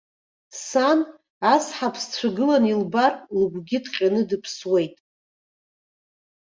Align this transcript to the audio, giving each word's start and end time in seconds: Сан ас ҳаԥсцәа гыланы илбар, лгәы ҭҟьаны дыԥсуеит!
Сан 0.67 0.99
ас 1.53 1.65
ҳаԥсцәа 1.77 2.27
гыланы 2.35 2.67
илбар, 2.71 3.13
лгәы 3.39 3.79
ҭҟьаны 3.83 4.21
дыԥсуеит! 4.29 4.95